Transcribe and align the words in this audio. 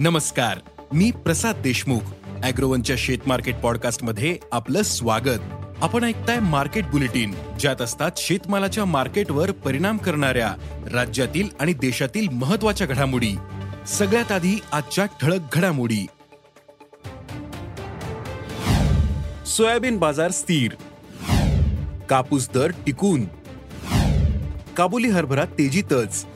नमस्कार 0.00 0.58
मी 0.92 1.10
प्रसाद 1.10 1.56
देशमुख 1.56 2.00
अॅग्रोवनच्या 2.42 2.96
शेत 2.98 3.18
मार्केट 3.26 3.56
पॉडकास्टमध्ये 3.56 4.38
आपलं 4.52 4.82
स्वागत. 4.82 5.38
आपण 5.82 6.04
ऐकताय 6.04 6.38
मार्केट 6.38 6.86
बुलेटिन 6.86 7.34
ज्यात 7.60 7.82
असतात 7.82 8.10
शेतमालाच्या 8.16 8.84
मार्केटवर 8.84 9.50
परिणाम 9.50 9.96
करणाऱ्या 9.96 10.54
राज्यातील 10.92 11.48
आणि 11.60 11.72
देशातील 11.72 12.28
महत्त्वाच्या 12.28 12.86
घडामोडी. 12.86 13.32
सगळ्यात 13.86 14.32
आधी 14.32 14.60
आजच्या 14.72 15.04
ठळक 15.04 15.40
घडामोडी. 15.52 16.06
सोयाबीन 19.46 19.98
बाजार 19.98 20.30
स्थिर. 20.30 20.72
कापूस 22.08 22.50
दर 22.54 22.70
टिकून. 22.70 23.24
काबुली 24.76 25.08
हरभरा 25.08 25.44
तेजीतच. 25.44 26.26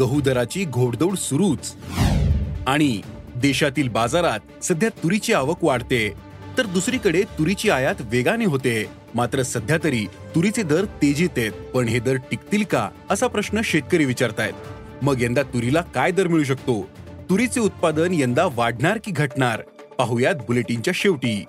गहू 0.00 0.20
दराची 0.20 0.64
घोडदौड 0.64 1.16
सुरूच. 1.16 1.74
आणि 2.66 3.00
देशातील 3.36 3.88
बाजारात 3.88 4.64
सध्या 4.64 4.88
तुरीची 4.88 5.32
आवक 5.32 5.56
वाढते. 5.62 6.12
तर 6.58 6.66
दुसरीकडे 6.66 7.22
तुरीची 7.22 7.70
आयात 7.70 7.94
वेगाने 8.00 8.44
होते. 8.44 8.86
मात्र 9.14 9.42
सध्या 9.42 9.76
तरी 9.84 10.06
तुरीचे 10.34 10.62
दर 10.62 10.84
तेजीत 10.84 11.28
आहेत. 11.36 11.52
पण 11.52 11.88
हे 11.88 11.98
दर 11.98 12.14
टिकतील 12.14 12.64
का? 12.64 12.88
असा 13.10 13.26
प्रश्न 13.26 13.60
शेतकरी 13.64 14.04
विचारतायत. 14.04 14.52
मग 15.02 15.22
यंदा 15.22 15.42
तुरीला 15.42 15.80
काय 15.80 16.10
दर 16.10 16.26
मिळू 16.26 16.44
शकतो? 16.44 16.88
तुरीचे 17.30 17.60
उत्पादन 17.60 18.08
यंदा 18.12 18.48
वाढणार 18.54 18.98
की 19.04 19.12
घटणार? 19.12 19.62
पाहुयात 19.98 20.34
बुलेटिनच्या 20.34 20.92
शेवटी. 20.96 21.44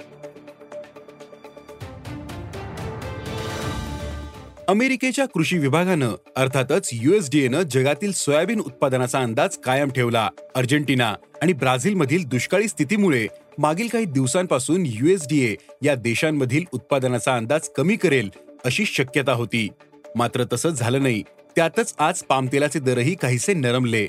अमेरिकेच्या 4.67 5.25
कृषी 5.25 5.57
विभागानं 5.57 6.15
अर्थातच 6.35 6.89
युएसडीएनं 6.93 7.61
जगातील 7.61 8.11
सोयाबीन 8.11 8.59
उत्पादनाचा 8.59 9.19
अंदाज 9.19 9.57
कायम 9.57 9.89
ठेवला. 9.89 10.29
अर्जेंटिना 10.55 11.15
आणि 11.41 11.53
ब्राझीलमधील 11.53 12.23
दुष्काळी 12.23 12.67
स्थितीमुळे 12.67 13.27
मागील 13.57 13.87
काही 13.87 14.05
दिवसांपासून 14.05 14.83
युएसडीए 14.85 15.55
या 15.81 15.95
देशांमधील 15.95 16.63
उत्पादनाचा 16.73 17.35
अंदाज 17.35 17.69
कमी 17.69 17.95
करेल 17.95 18.29
अशी 18.65 18.85
शक्यता 18.85 19.31
होती. 19.31 19.69
मात्र 20.15 20.43
तसं 20.53 20.69
झालं 20.69 21.03
नाही. 21.03 21.23
त्यातच 21.55 21.95
आज 21.99 22.23
पामतेलाचे 22.23 22.79
दरही 22.79 23.15
काहीसे 23.15 23.53
नरमले. 23.53 24.07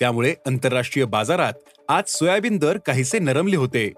त्यामुळे 0.00 0.34
आंतरराष्ट्रीय 0.46 1.06
बाजारात 1.06 1.52
आज 1.88 2.04
सोयाबीन 2.06 2.56
दर 2.56 2.78
काहीसे 2.86 3.18
नरमले 3.18 3.56
होते. 3.56 3.92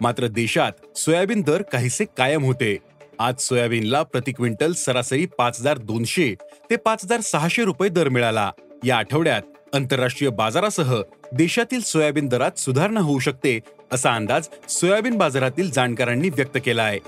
मात्र 0.00 0.26
देशात 0.26 0.98
सोयाबीन 0.98 1.40
दर 1.40 1.62
काहीसे 1.62 2.04
कायम 2.04 2.44
होते. 2.44 2.76
आज 3.22 3.40
सोयाबीनला 3.40 4.02
प्रति 4.02 4.32
क्विंटल 4.32 4.72
सरासरी 4.72 5.26
पाच 5.38 5.58
हजार 5.60 5.78
दोनशे 5.78 6.34
ते 6.70 6.76
पाच 6.76 7.04
हजार 7.04 7.20
सहाशे 7.20 7.64
रुपये 7.64 7.88
दर 7.88 8.08
मिळाला. 8.08 8.50
या 8.84 8.96
आठवड्यात 8.96 9.42
आंतरराष्ट्रीय 9.74 10.30
बाजारासह 10.30 10.94
देशातील 11.32 11.80
सोयाबीन 11.80 12.28
दरात 12.28 12.58
सुधारणा 12.58 13.00
होऊ 13.00 13.18
शकते 13.18 13.58
असा 13.92 14.14
अंदाज 14.14 14.48
सोयाबीन 14.68 15.18
बाजारातील 15.18 15.70
जाणकारांनी 15.70 16.28
व्यक्त 16.28 16.58
केला 16.64 16.82
आहे 16.82 16.98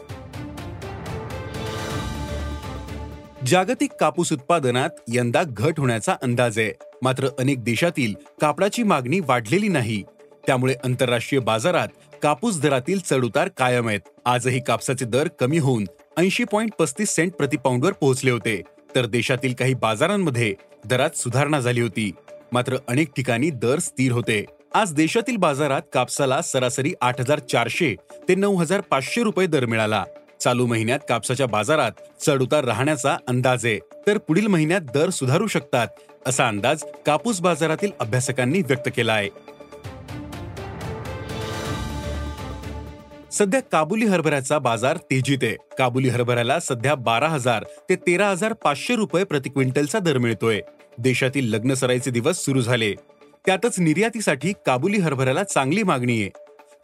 जागतिक 3.47 3.93
कापूस 4.01 4.33
उत्पादनात 4.33 5.03
यंदा 5.09 5.43
घट 5.47 5.81
होण्याचा 5.81 6.17
अंदाज 6.23 6.59
आहे. 6.59 6.73
मात्र 7.03 7.29
अनेक 7.39 7.65
देशातील 7.65 8.15
कापडाची 8.41 8.83
मागणी 8.83 9.21
वाढलेली 9.21 9.69
नाही. 9.69 10.03
त्यामुळे 10.47 10.75
आंतरराष्ट्रीय 10.85 11.41
बाजारात 11.41 11.89
कापूस 12.23 12.61
दरातील 12.61 12.99
चढउतार 12.99 13.49
कायम 13.49 13.89
आहेत. 13.89 14.01
आजही 14.27 14.61
कापसाचे 14.67 15.05
दर 15.05 15.29
कमी 15.41 15.59
होऊन 15.59 15.85
ऐंशी 16.19 16.45
पॉईंट 16.45 16.73
पस्तीस 16.79 17.15
सेंट 17.15 17.33
प्रतिपाऊंडवर 17.33 17.93
पोहोचले 17.93 18.31
होते. 18.31 18.63
तर 18.95 19.07
देशातील 19.07 19.55
काही 19.55 19.75
बाजारांमध्ये 19.75 20.55
दरात 20.85 21.17
सुधारणा 21.17 21.61
झाली 21.61 21.81
होती. 21.81 22.11
मात्र 22.53 22.77
अनेक 22.89 23.09
ठिकाणी 23.17 23.51
दर 23.51 23.79
स्थिर 23.79 24.13
होते. 24.13 24.45
आज 24.75 24.93
देशातील 24.93 25.37
बाजारात 25.37 25.83
कापसाला 25.93 26.43
सरासरी 26.43 26.93
आठ 27.01 27.21
हजार 27.21 27.39
चारशे 27.39 27.95
ते 28.29 28.35
नऊ 28.35 28.57
हजार 28.57 28.81
पाचशे 28.81 29.23
रुपये 29.23 29.47
दर 29.47 29.67
मिळाला. 29.67 30.05
चालू 30.41 30.67
महिन्यात 30.67 30.99
कापसाच्या 31.09 31.47
बाजारात 31.47 31.93
चढउतार 32.23 32.65
राहण्याचा 32.65 33.17
अंदाज 33.29 33.67
आहे. 33.67 33.79
तर 34.07 34.19
पुढील 34.19 34.47
महिन्यात 34.47 34.81
दर 34.81 35.11
सुधारू 35.11 35.47
शकतात 35.47 35.89
असा 36.27 36.49
अंदाज 36.49 36.85
कापूस 37.07 37.41
बाजारातील 37.41 37.91
अभ्यासकांनी 38.01 38.63
व्यक्त 38.63 38.89
केला 38.97 39.13
आहे. 39.13 39.29
सध्या 43.39 43.61
काबुली 43.61 44.05
हरभऱ्याचा 44.07 44.59
बाजार 44.59 44.97
तेजीत 44.97 45.39
आहे. 45.43 45.57
काबुली 45.79 46.09
हरभऱ्याला 46.09 46.61
सध्या 46.61 46.95
बारा 46.95 47.29
हजार 47.29 47.65
ते 47.89 47.97
तेरा 47.97 48.29
हजार 48.31 48.53
पाचशे 48.53 48.97
रुपये 48.97 49.25
प्रति 49.25 49.49
क्विंटलचा 49.49 49.99
दर 49.99 50.19
मिळतोय. 50.19 50.61
देशातील 50.99 51.55
लग्न 51.55 51.75
सराईचे 51.75 52.11
दिवस 52.11 52.45
सुरू 52.45 52.61
झाले. 52.61 52.95
त्यातच 53.47 53.81
निर्यातीसाठी 53.81 54.53
काबुली 54.67 54.99
हरभऱ्याला 54.99 55.45
चांगली 55.45 55.83
मागणी 55.83 56.21
आहे. 56.23 56.31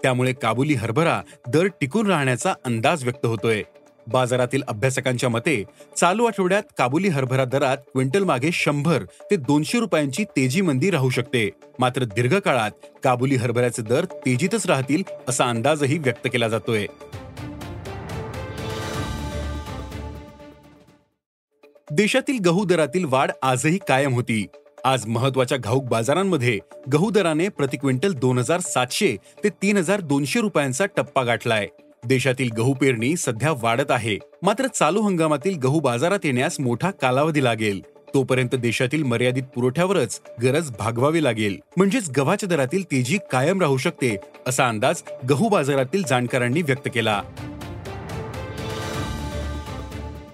त्यामुळे 0.03 0.33
काबुली 0.33 0.75
हरभरा 0.75 1.23
दर 1.49 1.67
टिकून 1.67 2.07
राहण्याचा 2.07 2.55
अंदाज 2.65 3.05
व्यक्त 3.05 3.27
होतोय. 3.27 3.63
बाजारातील 4.09 4.63
अभ्यासकांच्या 4.69 5.29
मते 5.29 5.63
चालू 5.97 6.25
आठवड्यात 6.25 6.63
काबुली 6.79 7.09
हरभरा 7.09 7.45
दरात 7.45 7.77
क्विंटल 7.93 8.25
मागे 8.25 8.51
शंभर 8.53 9.05
ते 9.31 9.37
दोनशे 9.37 9.81
रुपयांची 9.81 10.25
तेजी 10.37 10.61
मंदी 10.61 10.91
राहू 10.91 11.11
शकते. 11.11 11.49
मात्र 11.79 12.05
दीर्घकाळात 12.05 12.71
काबुली 13.05 13.37
हरभऱ्याचे 13.37 13.83
दर 13.83 14.05
तेजीतच 14.05 14.67
राहतील 14.67 15.03
असा 15.29 15.49
अंदाजही 15.49 15.99
व्यक्त 15.99 16.29
केला 16.33 16.49
जातोय. 16.49 16.87
देशातील 21.91 22.39
गहू 22.39 22.65
दरातील 22.65 23.05
वाढ 23.05 23.31
आजही 23.43 23.79
कायम 23.89 24.15
होती. 24.15 24.47
आज 24.85 25.07
महत्त्वाच्या 25.07 25.59
घाऊक 25.59 25.85
बाजारांमध्ये 25.85 26.59
गहू 26.93 27.11
दराने 27.11 27.49
प्रति 27.49 27.77
क्विंटल 27.77 28.13
दोन 28.13 28.39
हजार 28.39 28.61
सातशे 28.61 29.17
ते 29.45 29.49
तीन 29.63 29.77
हजार 29.77 30.01
दोनशे 30.01 30.41
रुपयांचा 30.41 30.87
टप्पा 30.87 31.23
गाठलाय. 31.23 31.67
देशातील 32.07 32.51
गहू 32.51 32.75
पेरणी 32.75 33.17
सध्या 33.17 33.53
वाढत 33.53 33.91
आहे. 33.91 34.19
मात्र 34.43 34.67
चालू 34.67 35.01
हंगामातील 35.01 35.59
गहू 35.59 35.81
बाजारात 35.81 36.19
येण्यास 36.25 36.61
मोठा 36.61 36.91
कालावधी 36.91 37.45
लागेल. 37.45 37.81
तोपर्यंत 38.15 38.55
देशातील 38.55 39.03
मर्यादित 39.03 39.43
पुरवठ्यावरच 39.43 40.21
गरज 40.43 40.71
भागवावी 40.79 41.25
लागेल. 41.25 41.59
म्हणजेच 41.77 42.11
गव्हाच्या 42.11 42.49
दरातील 42.49 42.85
तेजी 42.85 43.19
कायम 43.33 43.61
राहू 43.61 43.77
शकते 43.77 44.17
असा 44.47 44.69
अंदाज 44.69 45.03
गहू 45.31 45.49
बाजारातील 45.49 46.03
जाणकारांनी 46.09 46.63
व्यक्त 46.63 46.89
केला. 46.95 47.23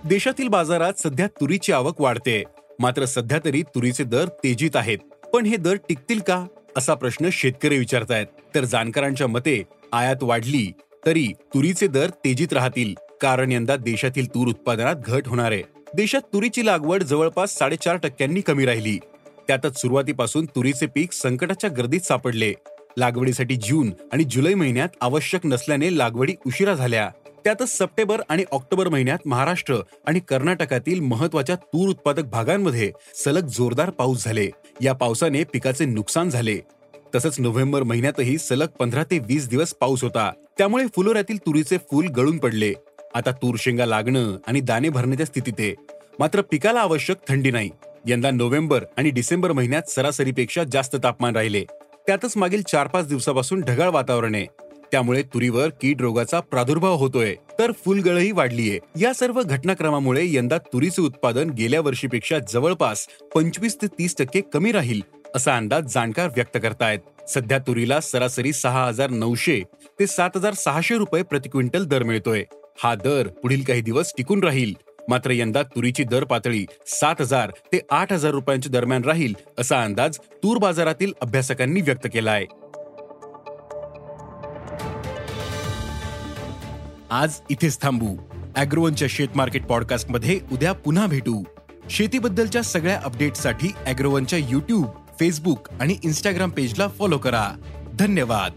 देशातील 0.04 0.48
बाजारात 0.48 0.92
सध्या 0.98 1.26
तुरीची 1.26 1.72
आवक 1.72 2.00
वाढते. 2.00 2.44
मात्र 2.78 3.04
सध्या 3.04 3.38
तरी 3.44 3.62
तुरीचे 3.62 4.04
दर 4.04 4.28
तेजीत 4.28 4.76
आहेत. 4.76 4.98
पण 5.34 5.46
हे 5.46 5.56
दर 5.56 5.74
टिकतील 5.74 6.20
का? 6.20 6.46
असा 6.76 6.94
प्रश्न 6.94 7.28
शेतकरी 7.32 7.78
विचारतायत. 7.78 8.26
तर 8.54 8.64
जाणकारांच्या 8.64 9.26
मते 9.26 9.62
आयात 9.92 10.16
वाढली 10.22 10.72
तरी 11.06 11.26
तुरीचे 11.54 11.86
दर 11.86 12.10
तेजीत 12.10 12.52
राहतील. 12.52 12.94
कारण 13.20 13.52
यंदा 13.52 13.76
देशातील 13.76 14.28
तूर 14.28 14.48
उत्पादनात 14.48 14.94
घट 14.96 15.28
होणार 15.28 15.52
आहे. 15.52 15.62
देशात 15.94 16.20
तुरीची 16.20 16.66
लागवड 16.66 17.02
जवळपास 17.02 17.58
साडेचार 17.58 17.96
टक्क्यांनी 17.96 18.40
कमी 18.40 18.66
राहिली. 18.66 18.98
त्यातच 19.48 19.80
सुरुवातीपासून 19.80 20.46
तुरीचे 20.46 20.86
पीक 20.86 21.12
संकटाच्या 21.12 21.70
गर्दीत 21.70 22.00
सापडले. 22.00 22.54
लागवडीसाठी 22.98 23.56
जून 23.56 23.90
आणि 24.12 24.24
जुलै 24.24 24.54
महिन्यात 24.54 24.88
आवश्यक 25.00 25.46
नसल्याने 25.46 25.98
लागवडी 25.98 26.34
उशिरा 26.46 26.74
झाल्या. 26.74 27.10
त्यातच 27.44 27.78
सप्टेंबर 27.78 28.20
आणि 28.28 28.44
ऑक्टोबर 28.52 28.88
महिन्यात 28.88 29.18
महाराष्ट्र 29.26 29.76
आणि 30.06 30.20
कर्नाटकातील 30.20 31.00
महत्त्वाच्या 31.00 31.56
तूर 31.56 31.88
उत्पादक 31.88 32.24
भागांमध्ये 32.24 32.92
सलग 33.24 33.46
जोरदार 33.46 33.90
पाऊस 33.90 34.24
झाले. 34.24 34.48
या 34.82 34.92
पावसाने 34.92 35.44
पिकाचे 35.44 35.84
नुकसान 35.84 36.30
झाले. 36.30 36.58
तसंच 37.14 37.40
नोव्हेंबर 37.40 37.82
महिन्यातही 37.82 38.38
सलग 38.38 38.66
पंधरा 38.66 39.04
ते 39.04 39.18
वीस 39.18 39.48
दिवस 39.48 39.74
पाऊस 39.74 40.02
होता. 40.02 40.30
त्यामुळे 40.58 40.84
फुलोऱ्यातील 40.96 41.36
तुरीचे 41.36 41.78
फूल 41.78 42.06
गळून 42.06 42.38
पडले. 42.38 42.72
आता 43.14 43.30
तूर 43.30 43.54
शेंगा 43.58 43.86
लागणं 43.86 44.36
आणि 44.46 44.60
दाणे 44.60 44.88
भरण्याच्या 44.88 45.26
स्थितीत. 45.26 45.52
आहे 45.58 45.74
मात्र 46.18 46.40
पिकाला 46.40 46.80
आवश्यक 46.80 47.16
थंडी 47.28 47.50
नाही. 47.50 47.70
यंदा 48.06 48.30
नोव्हेंबर 48.30 48.84
आणि 48.96 49.10
डिसेंबर 49.10 49.52
महिन्यात 49.52 49.90
सरासरीपेक्षा 49.90 50.64
जास्त 50.72 50.96
तापमान 50.96 51.36
राहिले. 51.36 51.64
त्यातच 52.06 52.36
मागील 52.36 52.62
चार 52.62 52.86
पाच 52.86 53.08
दिवसापासून 53.08 53.60
ढगाळ 53.60 53.88
वातावरण 53.88 54.34
आहे. 54.34 54.46
त्यामुळे 54.92 55.22
तुरीवर 55.22 55.68
कीड 55.68 56.00
रोगाचा 56.00 56.40
प्रादुर्भाव 56.40 56.94
होतोय. 56.94 57.34
तर 57.58 57.72
फुलगळही 57.72 58.32
वाढलीये. 58.32 58.78
या 59.00 59.12
सर्व 59.12 59.42
घटनाक्रमामुळे 59.42 60.22
यंदा 60.24 60.58
तुरीचे 60.58 61.02
उत्पादन 61.02 61.50
गेल्या 61.50 61.80
वर्षीपेक्षा 61.80 62.38
जवळपास 62.52 63.06
पंचवीस 63.34 63.76
ते 63.76 63.86
तीस 63.86 64.14
टक्के 64.18 64.40
कमी 64.40 64.72
राहील. 64.72 65.00
असा 65.36 65.56
अंदाज 65.56 65.92
जाणकार 65.94 66.26
व्यक्त 66.26 66.58
करतायत. 66.62 66.98
सध्या 67.28 67.58
तुरीला 67.58 68.00
सरासरी 68.00 68.52
सहा 68.52 68.86
हजार 68.86 69.10
नऊशे 69.10 69.60
ते 70.00 70.06
सात 70.06 70.36
हजार 70.36 70.54
सहाशे 70.54 70.96
रुपये 70.96 71.22
प्रति 71.22 71.48
क्विंटल 71.48 71.84
दर 71.84 72.02
मिळतोय. 72.02 72.42
हा 72.84 72.94
दर 72.94 73.28
पुढील 73.42 73.62
काही 73.62 73.80
दिवस 73.80 74.12
टिकून 74.18 74.42
राहील. 74.44 74.72
मात्र 75.08 75.30
यंदा 75.30 75.62
तुरीची 75.62 76.04
दर 76.04 76.24
पातळी 76.24 76.64
सात 76.86 77.20
हजार 77.20 77.50
ते 77.72 77.80
आठ 77.90 78.12
हजार 78.12 78.30
रुपयांच्या 78.30 78.72
दरम्यान 78.72 79.04
राहील 79.04 79.34
असा 79.58 79.82
अंदाज 79.82 80.18
तूर 80.42 80.58
बाजारातील 80.58 81.12
अभ्यासकांनी 81.20 81.80
व्यक्त 81.80 82.06
केलाय. 82.12 82.44
आज 87.10 87.40
इथेच 87.50 87.80
थांबू. 87.82 88.16
अॅग्रोवनच्या 88.56 89.08
शेत 89.10 89.36
मार्केट 89.36 89.66
पॉडकास्टमध्ये 89.66 90.40
उद्या 90.52 90.72
पुन्हा 90.72 91.06
भेटू. 91.06 91.42
शेतीबद्दलच्या 91.90 92.62
सगळ्या 92.62 93.00
अपडेटसाठी 93.04 93.68
अॅग्रोवनच्या 93.86 94.38
युट्यूब 94.38 94.86
फेसबुक 95.20 95.68
आणि 95.80 95.96
इन्स्टाग्राम 96.04 96.50
पेजला 96.50 96.88
फॉलो 96.88 97.18
करा. 97.18 97.52
धन्यवाद. 97.94 98.52